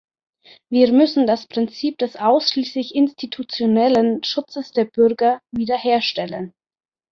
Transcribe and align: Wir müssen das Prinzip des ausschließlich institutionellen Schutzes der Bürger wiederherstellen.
Wir 0.71 0.91
müssen 0.91 1.27
das 1.27 1.45
Prinzip 1.45 1.99
des 1.99 2.15
ausschließlich 2.15 2.95
institutionellen 2.95 4.23
Schutzes 4.23 4.71
der 4.71 4.85
Bürger 4.85 5.39
wiederherstellen. 5.51 6.53